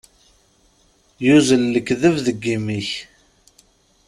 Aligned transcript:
Yuzzel 1.25 1.63
lekdeb 1.73 2.15
deg 2.25 2.37
yimi-k. 2.47 2.89